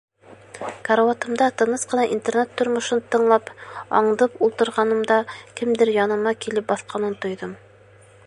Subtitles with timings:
[0.87, 3.51] Карауатымда тыныс ҡына интернат тормошон тыңлап,
[3.99, 5.21] аңдып ултырғанымда
[5.61, 7.55] кемдер яныма килеп баҫҡанын тойҙом.